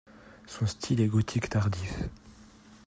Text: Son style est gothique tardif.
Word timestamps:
Son 0.47 0.65
style 0.65 0.99
est 0.99 1.05
gothique 1.07 1.49
tardif. 1.49 1.93